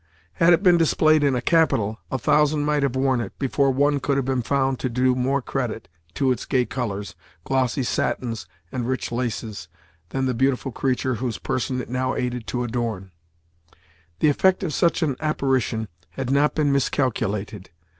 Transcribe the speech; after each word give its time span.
Had 0.33 0.51
it 0.51 0.63
been 0.63 0.79
displayed 0.79 1.23
in 1.23 1.35
a 1.35 1.43
capital, 1.43 1.99
a 2.09 2.17
thousand 2.17 2.65
might 2.65 2.81
have 2.81 2.95
worn 2.95 3.21
it, 3.21 3.37
before 3.37 3.69
one 3.69 3.99
could 3.99 4.17
have 4.17 4.25
been 4.25 4.41
found 4.41 4.79
to 4.79 4.89
do 4.89 5.13
more 5.13 5.43
credit 5.43 5.87
to 6.15 6.31
its 6.31 6.43
gay 6.47 6.65
colours, 6.65 7.13
glossy 7.43 7.83
satins, 7.83 8.47
and 8.71 8.87
rich 8.87 9.11
laces, 9.11 9.67
than 10.09 10.25
the 10.25 10.33
beautiful 10.33 10.71
creature 10.71 11.13
whose 11.21 11.37
person 11.37 11.79
it 11.79 11.87
now 11.87 12.15
aided 12.15 12.47
to 12.47 12.63
adorn. 12.63 13.11
The 14.21 14.29
effect 14.29 14.63
of 14.63 14.73
such 14.73 15.03
an 15.03 15.17
apparition 15.19 15.87
had 16.13 16.31
not 16.31 16.55
been 16.55 16.71
miscalculated. 16.71 17.69